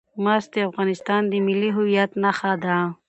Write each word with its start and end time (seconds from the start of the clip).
مس 0.23 0.43
د 0.53 0.55
افغانستان 0.69 1.21
د 1.27 1.33
ملي 1.45 1.69
هویت 1.77 2.11
نښه 2.23 2.51
ده. 2.63 2.77